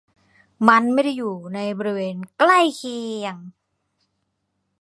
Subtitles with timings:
[0.67, 3.35] มันไม่ได้อยู่ในบริเวณใกล้เคียง